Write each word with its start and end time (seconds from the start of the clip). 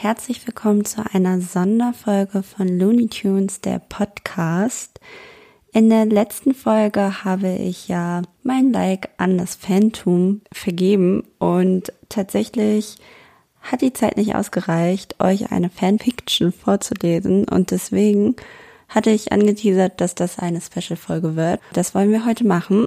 Herzlich 0.00 0.46
willkommen 0.46 0.84
zu 0.84 1.04
einer 1.12 1.40
Sonderfolge 1.40 2.44
von 2.44 2.68
Looney 2.68 3.08
Tunes, 3.08 3.62
der 3.62 3.80
Podcast. 3.80 5.00
In 5.72 5.90
der 5.90 6.06
letzten 6.06 6.54
Folge 6.54 7.24
habe 7.24 7.48
ich 7.48 7.88
ja 7.88 8.22
mein 8.44 8.72
Like 8.72 9.08
an 9.16 9.38
das 9.38 9.56
Phantom 9.56 10.42
vergeben 10.52 11.24
und 11.40 11.92
tatsächlich 12.08 12.98
hat 13.60 13.82
die 13.82 13.92
Zeit 13.92 14.16
nicht 14.16 14.36
ausgereicht, 14.36 15.16
euch 15.18 15.50
eine 15.50 15.68
Fanfiction 15.68 16.52
vorzulesen 16.52 17.48
und 17.48 17.72
deswegen 17.72 18.36
hatte 18.88 19.10
ich 19.10 19.32
angeteasert, 19.32 20.00
dass 20.00 20.14
das 20.14 20.38
eine 20.38 20.60
Special-Folge 20.60 21.34
wird. 21.34 21.58
Das 21.72 21.96
wollen 21.96 22.12
wir 22.12 22.24
heute 22.24 22.46
machen. 22.46 22.86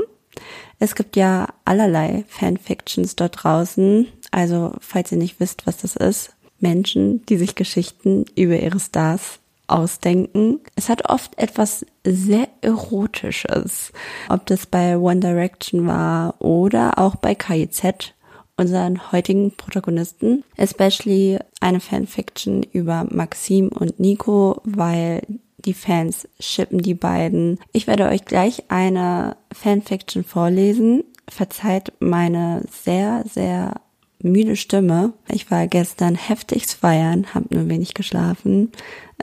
Es 0.79 0.95
gibt 0.95 1.17
ja 1.17 1.49
allerlei 1.65 2.23
Fanfictions 2.29 3.17
dort 3.17 3.43
draußen. 3.43 4.07
Also, 4.31 4.71
falls 4.79 5.11
ihr 5.11 5.17
nicht 5.17 5.41
wisst, 5.41 5.67
was 5.67 5.75
das 5.75 5.97
ist, 5.97 6.33
Menschen, 6.61 7.25
die 7.25 7.37
sich 7.37 7.55
Geschichten 7.55 8.25
über 8.35 8.59
ihre 8.59 8.79
Stars 8.79 9.39
ausdenken. 9.67 10.59
Es 10.75 10.89
hat 10.89 11.09
oft 11.09 11.37
etwas 11.37 11.85
sehr 12.05 12.47
Erotisches. 12.61 13.91
Ob 14.29 14.45
das 14.45 14.65
bei 14.65 14.97
One 14.97 15.19
Direction 15.19 15.87
war 15.87 16.35
oder 16.39 16.99
auch 16.99 17.15
bei 17.15 17.35
KIZ, 17.35 18.13
unseren 18.57 19.11
heutigen 19.11 19.51
Protagonisten. 19.51 20.43
Especially 20.57 21.39
eine 21.59 21.79
Fanfiction 21.79 22.63
über 22.63 23.07
Maxim 23.09 23.69
und 23.69 23.99
Nico, 23.99 24.61
weil 24.63 25.21
die 25.57 25.73
Fans 25.73 26.27
shippen 26.39 26.79
die 26.79 26.93
beiden. 26.93 27.59
Ich 27.71 27.87
werde 27.87 28.07
euch 28.07 28.25
gleich 28.25 28.69
eine 28.69 29.37
Fanfiction 29.53 30.23
vorlesen. 30.23 31.03
Verzeiht 31.27 31.93
meine 31.99 32.63
sehr, 32.69 33.23
sehr 33.31 33.79
müde 34.23 34.55
Stimme. 34.55 35.13
Ich 35.27 35.49
war 35.51 35.67
gestern 35.67 36.15
heftigst 36.15 36.75
feiern, 36.75 37.33
habe 37.33 37.55
nur 37.55 37.69
wenig 37.69 37.93
geschlafen, 37.93 38.71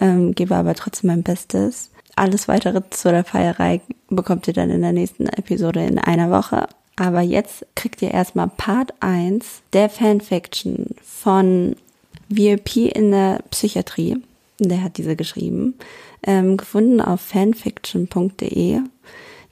ähm, 0.01 0.35
gebe 0.35 0.57
aber 0.57 0.75
trotzdem 0.75 1.09
mein 1.09 1.23
Bestes. 1.23 1.91
Alles 2.17 2.49
weitere 2.49 2.83
zu 2.91 3.11
der 3.11 3.25
Feierei 3.25 3.81
bekommt 4.09 4.49
ihr 4.49 4.55
dann 4.55 4.71
in 4.71 4.83
der 4.83 4.93
nächsten 4.93 5.27
Episode 5.27 5.85
in 5.85 5.99
einer 5.99 6.31
Woche. 6.31 6.67
Aber 6.97 7.21
jetzt 7.21 7.65
kriegt 7.77 8.03
ihr 8.03 8.11
erstmal 8.11 8.49
Part 8.49 8.93
1 9.01 9.63
der 9.73 9.89
Fanfiction 9.89 10.87
von 11.05 11.77
VIP 12.29 12.77
in 12.77 13.13
der 13.13 13.41
Psychiatrie. 13.51 14.17
Der 14.59 14.83
hat 14.83 14.99
diese 14.99 15.15
geschrieben. 15.15 15.75
Ähm, 16.25 16.57
gefunden 16.57 17.01
auf 17.01 17.21
fanfiction.de. 17.21 18.81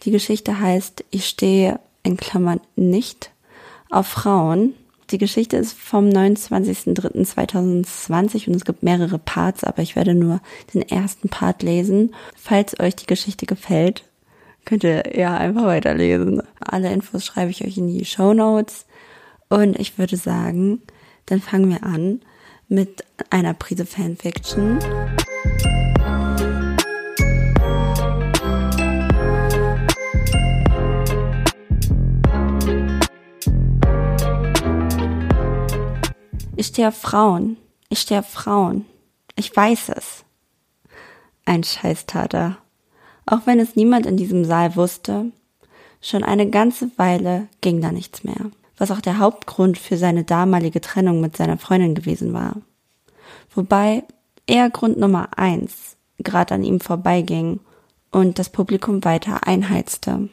Die 0.03 0.11
Geschichte 0.11 0.59
heißt 0.59 1.05
Ich 1.11 1.27
stehe 1.27 1.79
in 2.03 2.17
Klammern 2.17 2.61
nicht 2.75 3.31
auf 3.91 4.09
Frauen 4.09 4.75
die 5.11 5.19
Geschichte 5.19 5.57
ist 5.57 5.77
vom 5.79 6.09
29.03.2020 6.09 8.49
und 8.49 8.57
es 8.57 8.65
gibt 8.65 8.83
mehrere 8.83 9.19
Parts, 9.19 9.63
aber 9.65 9.83
ich 9.83 9.97
werde 9.97 10.15
nur 10.15 10.41
den 10.75 10.83
ersten 10.83 11.29
Part 11.29 11.63
lesen. 11.63 12.15
Falls 12.35 12.79
euch 12.81 12.97
die 12.97 13.07
Geschichte 13.07 13.47
gefällt, 13.47 14.05
könnt 14.65 14.83
ihr 14.85 15.17
ja 15.17 15.37
einfach 15.37 15.65
weiterlesen. 15.65 16.43
Alle 16.61 16.93
Infos 16.93 17.25
schreibe 17.25 17.51
ich 17.51 17.65
euch 17.65 17.79
in 17.79 17.89
die 17.89 18.05
Show 18.05 18.35
Notes. 18.35 18.87
Und 19.49 19.79
ich 19.79 19.99
würde 19.99 20.17
sagen, 20.17 20.83
dann 21.27 21.41
fangen 21.41 21.71
wir 21.71 21.85
an 21.85 22.21
mit 22.69 23.05
einer 23.31 23.55
Prise 23.55 23.87
Fanfiction. 23.87 24.81
Ich 36.59 36.69
stehe 36.69 36.89
auf 36.89 36.97
Frauen. 36.97 37.59
Ich 37.91 38.01
stehe 38.01 38.21
auf 38.21 38.29
Frauen. 38.29 38.87
Ich 39.37 39.55
weiß 39.55 39.91
es. 39.91 40.25
Ein 41.45 41.63
Scheiß 41.63 42.07
tat 42.07 42.35
er. 42.35 42.57
Auch 43.27 43.41
wenn 43.45 43.61
es 43.61 43.77
niemand 43.77 44.07
in 44.07 44.17
diesem 44.17 44.45
Saal 44.45 44.75
wusste, 44.75 45.33
schon 46.01 46.25
eine 46.25 46.49
ganze 46.49 46.91
Weile 46.97 47.49
ging 47.61 47.83
da 47.83 47.93
nichts 47.93 48.25
mehr, 48.25 48.51
was 48.79 48.91
auch 48.91 49.01
der 49.01 49.19
Hauptgrund 49.19 49.77
für 49.77 49.99
seine 49.99 50.25
damalige 50.25 50.81
Trennung 50.81 51.21
mit 51.21 51.37
seiner 51.37 51.59
Freundin 51.59 51.95
gewesen 51.95 52.33
war. 52.33 52.57
Wobei 53.55 54.05
eher 54.47 54.71
Grund 54.71 54.99
Nummer 54.99 55.37
eins 55.37 55.97
gerade 56.19 56.55
an 56.55 56.65
ihm 56.65 56.81
vorbeiging 56.81 57.61
und 58.11 58.39
das 58.39 58.49
Publikum 58.49 59.05
weiter 59.05 59.47
einheizte. 59.47 60.31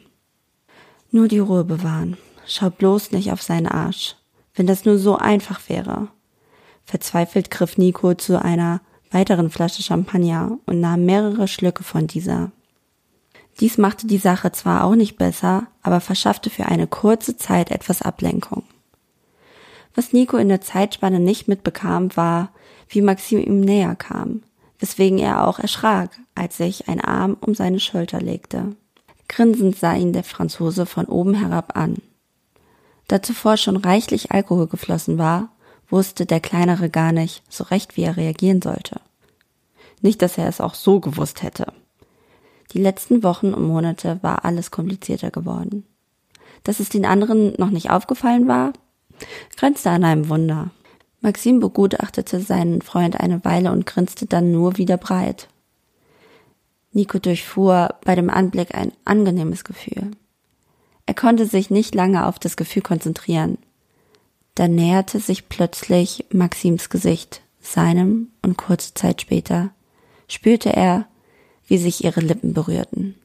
Nur 1.10 1.28
die 1.28 1.38
Ruhe 1.38 1.64
bewahren. 1.64 2.16
Schau 2.46 2.70
bloß 2.70 3.12
nicht 3.12 3.30
auf 3.30 3.42
seinen 3.42 3.68
Arsch. 3.68 4.16
Wenn 4.54 4.66
das 4.66 4.84
nur 4.84 4.98
so 4.98 5.16
einfach 5.16 5.68
wäre. 5.68 6.08
Verzweifelt 6.84 7.50
griff 7.50 7.78
Nico 7.78 8.14
zu 8.14 8.42
einer 8.42 8.80
weiteren 9.10 9.50
Flasche 9.50 9.82
Champagner 9.82 10.58
und 10.66 10.80
nahm 10.80 11.04
mehrere 11.04 11.48
Schlücke 11.48 11.84
von 11.84 12.06
dieser. 12.06 12.50
Dies 13.60 13.78
machte 13.78 14.06
die 14.06 14.18
Sache 14.18 14.50
zwar 14.52 14.84
auch 14.84 14.96
nicht 14.96 15.16
besser, 15.16 15.68
aber 15.82 16.00
verschaffte 16.00 16.50
für 16.50 16.66
eine 16.66 16.86
kurze 16.86 17.36
Zeit 17.36 17.70
etwas 17.70 18.02
Ablenkung. 18.02 18.64
Was 19.94 20.12
Nico 20.12 20.36
in 20.36 20.48
der 20.48 20.60
Zeitspanne 20.60 21.20
nicht 21.20 21.46
mitbekam, 21.46 22.16
war, 22.16 22.50
wie 22.88 23.00
Maxim 23.00 23.38
ihm 23.38 23.60
näher 23.60 23.94
kam, 23.94 24.42
weswegen 24.80 25.18
er 25.18 25.46
auch 25.46 25.60
erschrak, 25.60 26.10
als 26.34 26.56
sich 26.56 26.88
ein 26.88 27.00
Arm 27.00 27.36
um 27.40 27.54
seine 27.54 27.78
Schulter 27.78 28.20
legte. 28.20 28.74
Grinsend 29.28 29.76
sah 29.76 29.94
ihn 29.94 30.12
der 30.12 30.24
Franzose 30.24 30.84
von 30.84 31.06
oben 31.06 31.34
herab 31.34 31.76
an. 31.76 31.98
Da 33.06 33.22
zuvor 33.22 33.56
schon 33.56 33.76
reichlich 33.76 34.32
Alkohol 34.32 34.66
geflossen 34.66 35.18
war, 35.18 35.50
wusste 35.94 36.26
der 36.26 36.40
Kleinere 36.40 36.90
gar 36.90 37.12
nicht 37.12 37.44
so 37.48 37.62
recht, 37.62 37.96
wie 37.96 38.02
er 38.02 38.16
reagieren 38.16 38.60
sollte. 38.60 39.00
Nicht, 40.02 40.22
dass 40.22 40.36
er 40.36 40.48
es 40.48 40.60
auch 40.60 40.74
so 40.74 40.98
gewusst 40.98 41.44
hätte. 41.44 41.72
Die 42.72 42.80
letzten 42.80 43.22
Wochen 43.22 43.54
und 43.54 43.68
Monate 43.68 44.18
war 44.20 44.44
alles 44.44 44.72
komplizierter 44.72 45.30
geworden. 45.30 45.86
Dass 46.64 46.80
es 46.80 46.88
den 46.88 47.06
anderen 47.06 47.54
noch 47.58 47.70
nicht 47.70 47.90
aufgefallen 47.90 48.48
war, 48.48 48.72
grenzte 49.56 49.90
an 49.90 50.02
einem 50.02 50.28
Wunder. 50.28 50.70
Maxim 51.20 51.60
begutachtete 51.60 52.40
seinen 52.40 52.82
Freund 52.82 53.20
eine 53.20 53.44
Weile 53.44 53.70
und 53.70 53.86
grinste 53.86 54.26
dann 54.26 54.50
nur 54.50 54.76
wieder 54.78 54.96
breit. 54.96 55.48
Nico 56.90 57.20
durchfuhr 57.20 57.94
bei 58.04 58.16
dem 58.16 58.30
Anblick 58.30 58.74
ein 58.74 58.90
angenehmes 59.04 59.62
Gefühl. 59.62 60.10
Er 61.06 61.14
konnte 61.14 61.46
sich 61.46 61.70
nicht 61.70 61.94
lange 61.94 62.26
auf 62.26 62.40
das 62.40 62.56
Gefühl 62.56 62.82
konzentrieren. 62.82 63.58
Da 64.54 64.68
näherte 64.68 65.18
sich 65.18 65.48
plötzlich 65.48 66.26
Maxims 66.30 66.88
Gesicht 66.88 67.42
seinem 67.60 68.28
und 68.42 68.56
kurze 68.56 68.94
Zeit 68.94 69.20
später 69.22 69.70
spürte 70.28 70.74
er, 70.74 71.06
wie 71.66 71.78
sich 71.78 72.04
ihre 72.04 72.20
Lippen 72.20 72.52
berührten. 72.52 73.16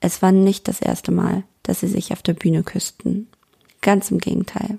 Es 0.00 0.22
war 0.22 0.32
nicht 0.32 0.68
das 0.68 0.80
erste 0.80 1.12
Mal, 1.12 1.44
dass 1.62 1.80
sie 1.80 1.88
sich 1.88 2.12
auf 2.12 2.22
der 2.22 2.34
Bühne 2.34 2.62
küssten. 2.62 3.28
Ganz 3.80 4.10
im 4.10 4.18
Gegenteil. 4.18 4.78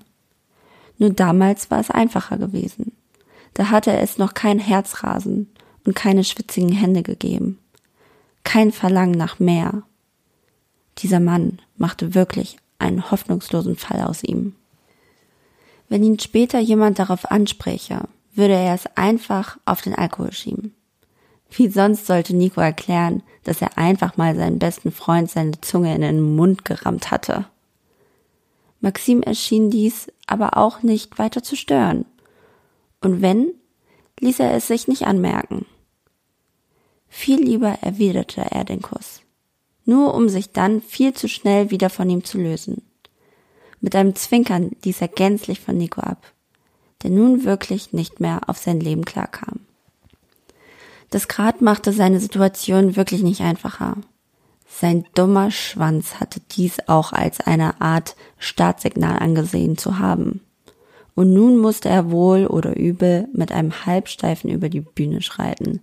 Nur 0.98 1.10
damals 1.10 1.70
war 1.70 1.80
es 1.80 1.90
einfacher 1.90 2.36
gewesen. 2.36 2.92
Da 3.54 3.70
hatte 3.70 3.92
es 3.92 4.18
noch 4.18 4.34
kein 4.34 4.58
Herzrasen 4.58 5.50
und 5.84 5.96
keine 5.96 6.24
schwitzigen 6.24 6.72
Hände 6.72 7.02
gegeben. 7.02 7.58
Kein 8.44 8.72
Verlangen 8.72 9.16
nach 9.16 9.38
mehr. 9.38 9.82
Dieser 10.98 11.20
Mann 11.20 11.60
machte 11.76 12.14
wirklich 12.14 12.58
einen 12.78 13.10
hoffnungslosen 13.10 13.76
Fall 13.76 14.02
aus 14.02 14.22
ihm. 14.22 14.54
Wenn 15.90 16.04
ihn 16.04 16.20
später 16.20 16.60
jemand 16.60 17.00
darauf 17.00 17.30
anspräche, 17.32 18.08
würde 18.32 18.54
er 18.54 18.74
es 18.74 18.86
einfach 18.94 19.58
auf 19.64 19.82
den 19.82 19.94
Alkohol 19.94 20.32
schieben. 20.32 20.72
Wie 21.50 21.68
sonst 21.68 22.06
sollte 22.06 22.34
Nico 22.34 22.60
erklären, 22.60 23.24
dass 23.42 23.60
er 23.60 23.76
einfach 23.76 24.16
mal 24.16 24.36
seinen 24.36 24.60
besten 24.60 24.92
Freund 24.92 25.28
seine 25.28 25.60
Zunge 25.60 25.92
in 25.92 26.02
den 26.02 26.36
Mund 26.36 26.64
gerammt 26.64 27.10
hatte. 27.10 27.46
Maxim 28.80 29.20
erschien 29.22 29.68
dies 29.68 30.12
aber 30.26 30.56
auch 30.56 30.84
nicht 30.84 31.18
weiter 31.18 31.42
zu 31.42 31.56
stören. 31.56 32.06
Und 33.00 33.20
wenn, 33.20 33.52
ließ 34.20 34.38
er 34.38 34.54
es 34.54 34.68
sich 34.68 34.86
nicht 34.86 35.08
anmerken. 35.08 35.66
Viel 37.08 37.42
lieber 37.42 37.78
erwiderte 37.82 38.42
er 38.42 38.62
den 38.62 38.80
Kuss, 38.80 39.22
nur 39.84 40.14
um 40.14 40.28
sich 40.28 40.52
dann 40.52 40.82
viel 40.82 41.14
zu 41.14 41.28
schnell 41.28 41.72
wieder 41.72 41.90
von 41.90 42.08
ihm 42.08 42.22
zu 42.22 42.38
lösen. 42.38 42.82
Mit 43.80 43.96
einem 43.96 44.14
Zwinkern 44.14 44.70
ließ 44.84 45.00
er 45.00 45.08
gänzlich 45.08 45.60
von 45.60 45.76
Nico 45.76 46.00
ab, 46.00 46.32
der 47.02 47.10
nun 47.10 47.44
wirklich 47.44 47.92
nicht 47.92 48.20
mehr 48.20 48.42
auf 48.46 48.58
sein 48.58 48.80
Leben 48.80 49.04
klarkam. 49.04 49.60
Das 51.10 51.26
Grad 51.26 51.60
machte 51.60 51.92
seine 51.92 52.20
Situation 52.20 52.94
wirklich 52.96 53.22
nicht 53.22 53.40
einfacher. 53.40 53.96
Sein 54.68 55.04
dummer 55.14 55.50
Schwanz 55.50 56.20
hatte 56.20 56.40
dies 56.52 56.78
auch 56.86 57.12
als 57.12 57.40
eine 57.40 57.80
Art 57.80 58.14
Startsignal 58.38 59.18
angesehen 59.18 59.76
zu 59.76 59.98
haben. 59.98 60.40
Und 61.16 61.34
nun 61.34 61.58
musste 61.58 61.88
er 61.88 62.10
wohl 62.12 62.46
oder 62.46 62.76
übel 62.76 63.28
mit 63.32 63.50
einem 63.50 63.84
Halbsteifen 63.84 64.48
über 64.48 64.68
die 64.68 64.80
Bühne 64.80 65.22
schreiten. 65.22 65.80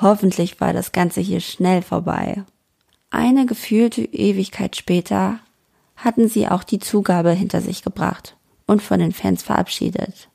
Hoffentlich 0.00 0.60
war 0.60 0.72
das 0.72 0.92
Ganze 0.92 1.20
hier 1.20 1.40
schnell 1.40 1.82
vorbei. 1.82 2.44
Eine 3.10 3.44
gefühlte 3.44 4.02
Ewigkeit 4.02 4.76
später 4.76 5.40
hatten 6.04 6.28
sie 6.28 6.48
auch 6.48 6.64
die 6.64 6.78
Zugabe 6.78 7.32
hinter 7.32 7.60
sich 7.60 7.82
gebracht 7.82 8.36
und 8.66 8.82
von 8.82 9.00
den 9.00 9.12
Fans 9.12 9.42
verabschiedet. 9.42 10.28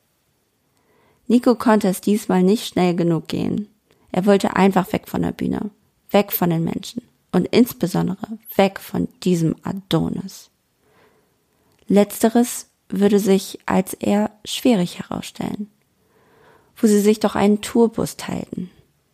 Nico 1.27 1.55
konnte 1.55 1.87
es 1.87 2.01
diesmal 2.01 2.43
nicht 2.43 2.67
schnell 2.67 2.95
genug 2.95 3.27
gehen. 3.27 3.67
Er 4.11 4.25
wollte 4.25 4.55
einfach 4.55 4.91
weg 4.93 5.07
von 5.07 5.23
der 5.23 5.31
Bühne, 5.31 5.71
weg 6.11 6.31
von 6.31 6.49
den 6.49 6.63
Menschen 6.63 7.01
und 7.31 7.47
insbesondere 7.47 8.37
weg 8.55 8.79
von 8.79 9.07
diesem 9.23 9.55
Adonis. 9.63 10.49
Letzteres 11.87 12.67
würde 12.89 13.19
sich 13.19 13.59
als 13.65 13.93
eher 13.93 14.31
schwierig 14.45 14.99
herausstellen, 14.99 15.69
wo 16.77 16.87
sie 16.87 17.01
sich 17.01 17.19
doch 17.19 17.35
einen 17.35 17.61
Tourbus 17.61 18.17
teilten. 18.17 18.69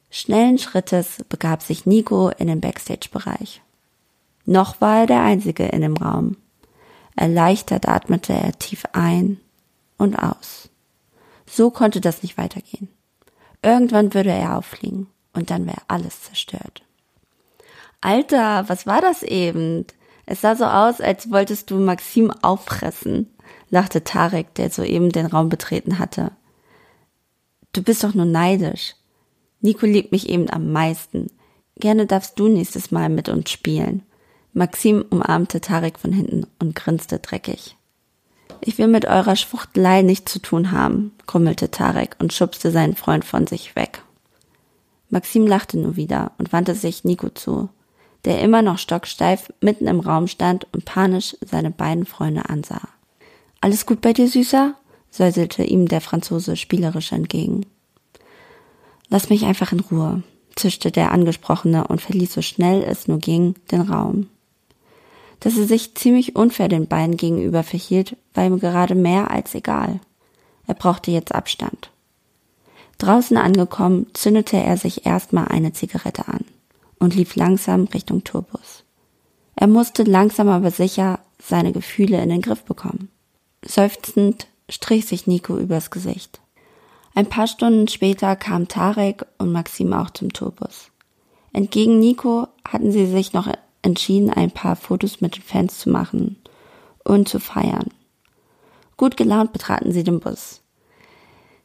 Schnellen 0.09 0.57
Schrittes 0.57 1.23
begab 1.29 1.63
sich 1.63 1.85
Nico 1.85 2.29
in 2.29 2.47
den 2.47 2.59
Backstage-Bereich. 2.59 3.61
Noch 4.45 4.81
war 4.81 5.01
er 5.01 5.07
der 5.07 5.21
Einzige 5.21 5.65
in 5.65 5.81
dem 5.81 5.97
Raum. 5.97 6.37
Erleichtert 7.15 7.87
atmete 7.87 8.33
er 8.33 8.57
tief 8.57 8.85
ein 8.93 9.39
und 9.97 10.15
aus. 10.15 10.69
So 11.45 11.69
konnte 11.69 12.01
das 12.01 12.23
nicht 12.23 12.37
weitergehen. 12.37 12.89
Irgendwann 13.61 14.13
würde 14.13 14.31
er 14.31 14.57
auffliegen 14.57 15.07
und 15.33 15.51
dann 15.51 15.65
wäre 15.67 15.81
alles 15.87 16.23
zerstört. 16.23 16.83
Alter, 17.99 18.67
was 18.67 18.87
war 18.87 19.01
das 19.01 19.21
eben? 19.21 19.85
Es 20.25 20.41
sah 20.41 20.55
so 20.55 20.65
aus, 20.65 21.01
als 21.01 21.29
wolltest 21.29 21.69
du 21.69 21.79
Maxim 21.79 22.31
auffressen, 22.31 23.27
lachte 23.69 24.03
Tarek, 24.03 24.55
der 24.55 24.69
soeben 24.69 25.09
den 25.09 25.25
Raum 25.27 25.49
betreten 25.49 25.99
hatte. 25.99 26.31
Du 27.73 27.83
bist 27.83 28.03
doch 28.03 28.13
nur 28.13 28.25
neidisch. 28.25 28.95
Nico 29.61 29.85
liebt 29.85 30.11
mich 30.11 30.29
eben 30.29 30.49
am 30.49 30.71
meisten. 30.71 31.27
Gerne 31.77 32.05
darfst 32.05 32.39
du 32.39 32.47
nächstes 32.47 32.91
Mal 32.91 33.09
mit 33.09 33.29
uns 33.29 33.49
spielen. 33.51 34.03
Maxim 34.53 35.05
umarmte 35.09 35.61
Tarek 35.61 35.97
von 35.97 36.11
hinten 36.11 36.45
und 36.59 36.75
grinste 36.75 37.19
dreckig. 37.19 37.77
Ich 38.59 38.77
will 38.77 38.87
mit 38.87 39.05
eurer 39.05 39.35
Schwuchtelei 39.35 40.01
nichts 40.01 40.33
zu 40.33 40.39
tun 40.39 40.71
haben, 40.71 41.13
grummelte 41.25 41.71
Tarek 41.71 42.15
und 42.19 42.33
schubste 42.33 42.69
seinen 42.69 42.95
Freund 42.95 43.23
von 43.23 43.47
sich 43.47 43.75
weg. 43.75 44.03
Maxim 45.09 45.47
lachte 45.47 45.79
nur 45.79 45.95
wieder 45.95 46.31
und 46.37 46.53
wandte 46.53 46.75
sich 46.75 47.03
Nico 47.03 47.29
zu, 47.29 47.69
der 48.25 48.41
immer 48.41 48.61
noch 48.61 48.77
stocksteif 48.77 49.51
mitten 49.61 49.87
im 49.87 49.99
Raum 49.99 50.27
stand 50.27 50.67
und 50.73 50.85
panisch 50.85 51.35
seine 51.41 51.71
beiden 51.71 52.05
Freunde 52.05 52.49
ansah. 52.49 52.87
Alles 53.61 53.85
gut 53.85 54.01
bei 54.01 54.13
dir, 54.13 54.27
Süßer? 54.27 54.75
säuselte 55.11 55.63
ihm 55.63 55.87
der 55.87 55.99
Franzose 55.99 56.55
spielerisch 56.55 57.11
entgegen. 57.11 57.65
Lass 59.09 59.29
mich 59.29 59.43
einfach 59.43 59.73
in 59.73 59.81
Ruhe, 59.81 60.23
zischte 60.55 60.89
der 60.91 61.11
Angesprochene 61.11 61.87
und 61.87 62.01
verließ 62.01 62.33
so 62.33 62.41
schnell 62.41 62.81
es 62.83 63.09
nur 63.09 63.19
ging 63.19 63.55
den 63.71 63.81
Raum. 63.81 64.27
Dass 65.41 65.57
er 65.57 65.65
sich 65.65 65.95
ziemlich 65.95 66.35
unfair 66.35 66.69
den 66.69 66.87
beiden 66.87 67.17
gegenüber 67.17 67.63
verhielt, 67.63 68.15
war 68.33 68.45
ihm 68.45 68.59
gerade 68.59 68.95
mehr 68.95 69.31
als 69.31 69.53
egal. 69.53 69.99
Er 70.67 70.75
brauchte 70.75 71.11
jetzt 71.11 71.35
Abstand. 71.35 71.89
Draußen 72.99 73.35
angekommen, 73.35 74.05
zündete 74.13 74.57
er 74.57 74.77
sich 74.77 75.05
erstmal 75.05 75.47
eine 75.47 75.73
Zigarette 75.73 76.27
an 76.27 76.45
und 76.99 77.15
lief 77.15 77.35
langsam 77.35 77.85
Richtung 77.85 78.23
Tourbus. 78.23 78.83
Er 79.55 79.65
musste 79.65 80.03
langsam 80.03 80.47
aber 80.47 80.69
sicher 80.69 81.19
seine 81.41 81.71
Gefühle 81.71 82.21
in 82.21 82.29
den 82.29 82.41
Griff 82.41 82.63
bekommen. 82.63 83.09
Seufzend 83.65 84.47
strich 84.69 85.07
sich 85.07 85.25
Nico 85.25 85.57
übers 85.57 85.89
Gesicht. 85.89 86.39
Ein 87.15 87.25
paar 87.25 87.47
Stunden 87.47 87.87
später 87.87 88.35
kamen 88.35 88.67
Tarek 88.67 89.25
und 89.39 89.51
Maxim 89.51 89.91
auch 89.93 90.11
zum 90.11 90.31
Tourbus. 90.31 90.91
Entgegen 91.51 91.99
Nico 91.99 92.47
hatten 92.63 92.91
sie 92.91 93.07
sich 93.07 93.33
noch 93.33 93.47
entschieden, 93.81 94.29
ein 94.29 94.51
paar 94.51 94.75
Fotos 94.75 95.21
mit 95.21 95.35
den 95.35 95.43
Fans 95.43 95.79
zu 95.79 95.89
machen 95.89 96.37
und 97.03 97.27
zu 97.27 97.39
feiern. 97.39 97.89
Gut 98.97 99.17
gelaunt 99.17 99.53
betraten 99.53 99.91
sie 99.91 100.03
den 100.03 100.19
Bus. 100.19 100.61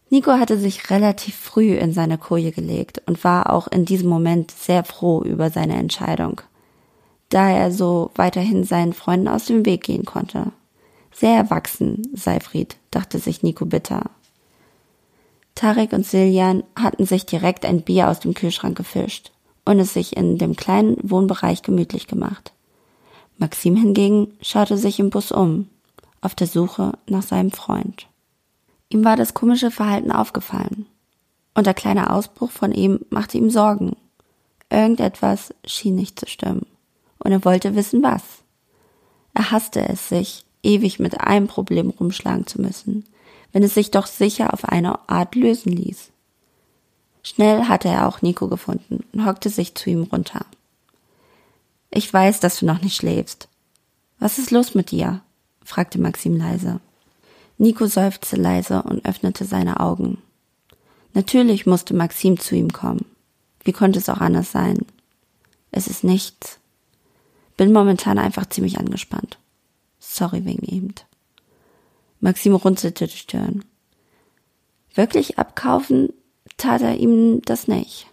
Nico 0.09 0.33
hatte 0.33 0.59
sich 0.59 0.91
relativ 0.91 1.35
früh 1.35 1.75
in 1.75 1.93
seine 1.93 2.17
Koje 2.17 2.53
gelegt 2.53 3.03
und 3.07 3.25
war 3.25 3.53
auch 3.53 3.67
in 3.67 3.85
diesem 3.85 4.09
Moment 4.09 4.53
sehr 4.53 4.85
froh 4.85 5.23
über 5.23 5.51
seine 5.51 5.77
Entscheidung, 5.77 6.41
da 7.29 7.51
er 7.51 7.73
so 7.73 8.13
weiterhin 8.15 8.65
seinen 8.65 8.93
Freunden 8.93 9.29
aus 9.29 9.47
dem 9.47 9.67
Weg 9.67 9.83
gehen 9.83 10.05
konnte. 10.05 10.53
Sehr 11.13 11.37
erwachsen, 11.37 12.09
Seifried, 12.15 12.77
dachte 12.91 13.19
sich 13.19 13.43
Nico 13.43 13.67
bitter. 13.67 14.11
Tarek 15.55 15.93
und 15.93 16.07
Siljan 16.07 16.63
hatten 16.77 17.07
sich 17.07 17.27
direkt 17.27 17.65
ein 17.65 17.83
Bier 17.83 18.09
aus 18.09 18.21
dem 18.21 18.35
Kühlschrank 18.35 18.77
gefischt 18.77 19.33
und 19.67 19.79
es 19.79 19.93
sich 19.93 20.17
in 20.17 20.39
dem 20.39 20.57
kleinen 20.57 20.97
Wohnbereich 21.03 21.61
gemütlich 21.61 22.07
gemacht. 22.07 22.53
Maxim 23.37 23.77
hingegen 23.77 24.33
schaute 24.41 24.79
sich 24.79 24.99
im 24.99 25.11
Bus 25.11 25.31
um, 25.31 25.69
auf 26.23 26.35
der 26.35 26.47
Suche 26.47 26.93
nach 27.07 27.23
seinem 27.23 27.51
Freund. 27.51 28.07
Ihm 28.89 29.05
war 29.05 29.17
das 29.17 29.35
komische 29.35 29.71
Verhalten 29.71 30.11
aufgefallen. 30.11 30.87
Und 31.55 31.67
der 31.67 31.75
kleine 31.75 32.11
Ausbruch 32.11 32.51
von 32.51 32.73
ihm 32.73 33.01
machte 33.11 33.37
ihm 33.37 33.51
Sorgen. 33.51 33.97
Irgendetwas 34.71 35.53
schien 35.67 35.97
nicht 35.97 36.19
zu 36.19 36.27
stimmen. 36.27 36.67
Und 37.19 37.33
er 37.33 37.45
wollte 37.45 37.75
wissen, 37.75 38.03
was. 38.03 38.23
Er 39.35 39.51
hasste 39.51 39.87
es, 39.89 40.09
sich 40.09 40.45
ewig 40.63 40.99
mit 40.99 41.21
einem 41.21 41.47
Problem 41.47 41.91
rumschlagen 41.91 42.47
zu 42.47 42.61
müssen, 42.61 43.05
wenn 43.53 43.63
es 43.63 43.75
sich 43.75 43.91
doch 43.91 44.07
sicher 44.07 44.53
auf 44.53 44.65
eine 44.65 45.09
Art 45.09 45.35
lösen 45.35 45.73
ließ. 45.73 46.11
Schnell 47.27 47.65
hatte 47.65 47.89
er 47.89 48.07
auch 48.07 48.23
Nico 48.23 48.47
gefunden 48.47 49.05
und 49.13 49.27
hockte 49.27 49.51
sich 49.51 49.75
zu 49.75 49.91
ihm 49.91 50.05
runter. 50.05 50.47
Ich 51.91 52.13
weiß, 52.13 52.39
dass 52.39 52.61
du 52.61 52.67
noch 52.67 52.81
nicht 52.81 52.95
schläfst. 52.95 53.49
Was 54.21 54.39
ist 54.39 54.53
los 54.53 54.77
mit 54.77 54.93
dir? 54.93 55.23
fragte 55.65 56.01
Maxim 56.01 56.37
leise. 56.37 56.79
Nico 57.59 57.87
seufzte 57.89 58.37
leise 58.37 58.81
und 58.85 59.05
öffnete 59.05 59.45
seine 59.45 59.81
Augen. 59.81 60.23
Natürlich 61.15 61.67
musste 61.67 61.95
Maxim 61.95 62.39
zu 62.39 62.55
ihm 62.55 62.73
kommen. 62.73 63.05
Wie 63.65 63.73
konnte 63.73 63.99
es 63.99 64.09
auch 64.09 64.21
anders 64.21 64.53
sein? 64.53 64.87
Es 65.73 65.89
ist 65.89 66.05
nichts. 66.05 66.61
Bin 67.57 67.73
momentan 67.73 68.21
einfach 68.21 68.47
ziemlich 68.49 68.79
angespannt. 68.79 69.37
Sorry 69.99 70.45
wegen 70.45 70.65
ihm. 70.65 70.95
Maxim 72.21 72.55
runzelte 72.55 73.09
die 73.09 73.17
Stirn. 73.17 73.65
Wirklich 74.95 75.41
abkaufen 75.41 76.11
tat 76.57 76.83
er 76.83 76.97
ihm 76.97 77.43
das 77.43 77.69
nicht. 77.69 78.07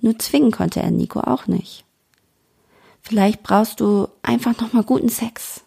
Nur 0.00 0.18
zwingen 0.18 0.50
konnte 0.50 0.80
er 0.80 0.90
Nico 0.90 1.20
auch 1.20 1.46
nicht. 1.46 1.84
Vielleicht 3.02 3.42
brauchst 3.42 3.80
du 3.80 4.08
einfach 4.22 4.58
noch 4.60 4.72
mal 4.72 4.82
guten 4.82 5.08
Sex. 5.08 5.64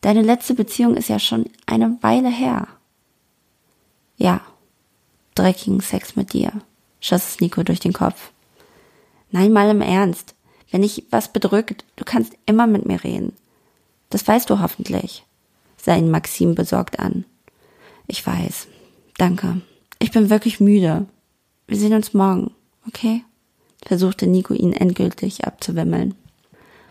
Deine 0.00 0.22
letzte 0.22 0.54
Beziehung 0.54 0.96
ist 0.96 1.08
ja 1.08 1.18
schon 1.18 1.48
eine 1.66 1.98
Weile 2.02 2.30
her. 2.30 2.68
Ja, 4.16 4.40
dreckigen 5.34 5.80
Sex 5.80 6.16
mit 6.16 6.32
dir, 6.32 6.52
schoss 7.00 7.28
es 7.28 7.40
Nico 7.40 7.62
durch 7.62 7.80
den 7.80 7.92
Kopf. 7.92 8.32
Nein, 9.30 9.52
mal 9.52 9.70
im 9.70 9.80
Ernst. 9.80 10.34
Wenn 10.70 10.82
dich 10.82 11.04
was 11.10 11.32
bedrückt, 11.32 11.84
du 11.96 12.04
kannst 12.04 12.34
immer 12.46 12.66
mit 12.66 12.86
mir 12.86 13.02
reden. 13.02 13.34
Das 14.08 14.26
weißt 14.26 14.48
du 14.50 14.60
hoffentlich 14.60 15.24
sah 15.82 15.96
ihn 15.96 16.10
Maxim 16.10 16.54
besorgt 16.54 16.98
an. 16.98 17.24
Ich 18.06 18.26
weiß. 18.26 18.68
Danke. 19.16 19.62
Ich 20.02 20.10
bin 20.10 20.30
wirklich 20.30 20.60
müde. 20.60 21.06
Wir 21.68 21.76
sehen 21.76 21.92
uns 21.92 22.14
morgen, 22.14 22.50
okay? 22.88 23.22
versuchte 23.84 24.26
Nico 24.26 24.54
ihn 24.54 24.72
endgültig 24.72 25.44
abzuwimmeln. 25.44 26.14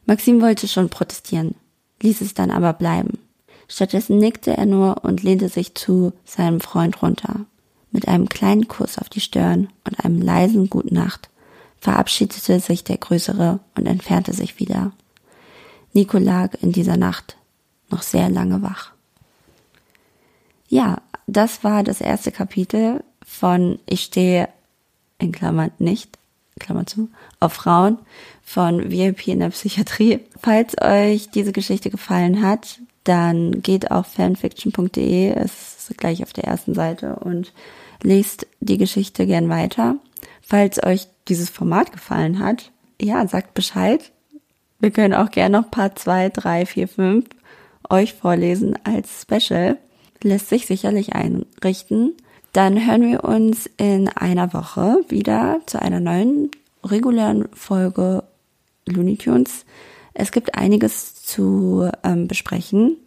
Maxim 0.05 0.41
wollte 0.41 0.67
schon 0.67 0.89
protestieren, 0.89 1.55
ließ 2.01 2.21
es 2.21 2.33
dann 2.33 2.51
aber 2.51 2.73
bleiben. 2.73 3.19
Stattdessen 3.67 4.17
nickte 4.17 4.55
er 4.55 4.65
nur 4.65 5.03
und 5.03 5.21
lehnte 5.21 5.49
sich 5.49 5.75
zu 5.75 6.13
seinem 6.23 6.61
Freund 6.61 7.01
runter. 7.01 7.45
Mit 7.91 8.07
einem 8.07 8.29
kleinen 8.29 8.67
Kuss 8.67 8.97
auf 8.97 9.09
die 9.09 9.21
Stirn 9.21 9.69
und 9.85 10.03
einem 10.03 10.21
leisen 10.21 10.69
Gute 10.69 10.93
Nacht 10.93 11.29
verabschiedete 11.79 12.59
sich 12.59 12.83
der 12.83 12.97
Größere 12.97 13.59
und 13.75 13.87
entfernte 13.87 14.33
sich 14.33 14.59
wieder. 14.59 14.91
Nico 15.93 16.17
lag 16.17 16.53
in 16.61 16.71
dieser 16.71 16.97
Nacht 16.97 17.37
noch 17.89 18.03
sehr 18.03 18.29
lange 18.29 18.61
wach. 18.61 18.91
Ja, 20.67 21.01
das 21.35 21.63
war 21.63 21.83
das 21.83 22.01
erste 22.01 22.31
Kapitel 22.31 23.03
von 23.25 23.79
Ich 23.85 24.01
stehe 24.01 24.49
in 25.17 25.31
Klammern 25.31 25.71
nicht, 25.79 26.17
Klammer 26.59 26.85
zu, 26.85 27.09
auf 27.39 27.53
Frauen 27.53 27.97
von 28.43 28.91
VIP 28.91 29.27
in 29.27 29.39
der 29.39 29.49
Psychiatrie. 29.49 30.19
Falls 30.41 30.75
euch 30.81 31.29
diese 31.29 31.51
Geschichte 31.51 31.89
gefallen 31.89 32.41
hat, 32.41 32.79
dann 33.03 33.61
geht 33.61 33.91
auf 33.91 34.07
fanfiction.de, 34.07 35.31
es 35.31 35.89
ist 35.89 35.97
gleich 35.97 36.21
auf 36.23 36.33
der 36.33 36.45
ersten 36.45 36.73
Seite 36.73 37.15
und 37.15 37.53
lest 38.03 38.47
die 38.59 38.77
Geschichte 38.77 39.25
gern 39.25 39.49
weiter. 39.49 39.95
Falls 40.41 40.83
euch 40.83 41.07
dieses 41.27 41.49
Format 41.49 41.91
gefallen 41.91 42.39
hat, 42.39 42.71
ja, 43.01 43.25
sagt 43.27 43.53
Bescheid. 43.53 44.11
Wir 44.79 44.91
können 44.91 45.13
auch 45.13 45.31
gerne 45.31 45.59
noch 45.59 45.71
Part 45.71 45.99
2, 45.99 46.29
3, 46.29 46.65
4, 46.65 46.87
5 46.87 47.25
euch 47.89 48.13
vorlesen 48.13 48.77
als 48.83 49.21
Special. 49.21 49.77
Lässt 50.21 50.49
sich 50.49 50.65
sicherlich 50.65 51.13
einrichten. 51.13 52.13
Dann 52.53 52.85
hören 52.85 53.09
wir 53.09 53.23
uns 53.23 53.69
in 53.77 54.09
einer 54.09 54.53
Woche 54.53 55.03
wieder 55.07 55.61
zu 55.65 55.81
einer 55.81 55.99
neuen 55.99 56.51
regulären 56.83 57.47
Folge 57.53 58.23
Looney 58.85 59.17
Tunes. 59.17 59.65
Es 60.13 60.31
gibt 60.31 60.55
einiges 60.55 61.23
zu 61.23 61.89
ähm, 62.03 62.27
besprechen, 62.27 62.97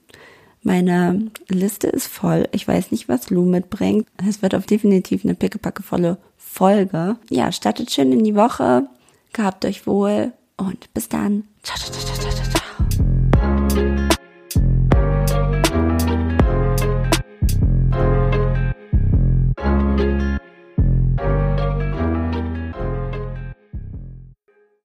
Meine 0.62 1.31
Liste 1.49 1.88
ist 1.88 2.07
voll. 2.07 2.49
Ich 2.52 2.66
weiß 2.69 2.92
nicht, 2.92 3.09
was 3.09 3.31
Lou 3.31 3.45
mitbringt. 3.45 4.07
Es 4.28 4.42
wird 4.42 4.54
auf 4.54 4.64
definitiv 4.64 5.25
eine 5.25 5.35
pickepackevolle 5.35 6.19
Folge. 6.37 7.16
Ja, 7.31 7.50
startet 7.50 7.90
schön 7.90 8.12
in 8.12 8.23
die 8.23 8.37
Woche. 8.37 8.87
Gehabt 9.33 9.64
euch 9.64 9.87
wohl 9.87 10.33
und 10.57 10.92
bis 10.95 11.09
dann. 11.09 11.45
Ciao, 11.62 11.76
ciao, 11.78 11.90
ciao, 11.90 12.14
ciao, 12.14 12.31
ciao. 12.31 12.45
ciao. 12.45 12.62